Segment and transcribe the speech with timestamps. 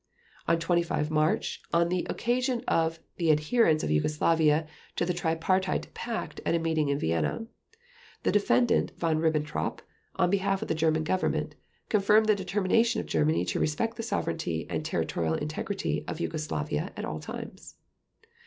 [0.47, 6.41] On 25 March, on the occasion of the adherence of Yugoslavia to the Tripartite Pact
[6.43, 7.45] at a meeting in Vienna,
[8.23, 9.79] the Defendant Von Ribbentrop,
[10.15, 11.53] on behalf of the German Government,
[11.89, 17.05] confirmed the determination of Germany to respect the sovereignty and territorial integrity of Yugoslavia at
[17.05, 17.75] all times.